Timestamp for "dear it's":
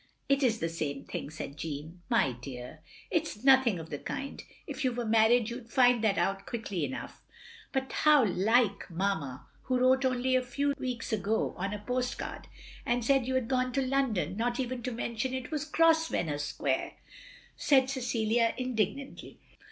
2.31-3.43